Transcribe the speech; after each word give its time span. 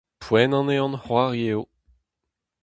Poent 0.23 0.57
an 0.59 0.71
ehan-c'hoari 0.75 1.41
eo! 1.51 1.61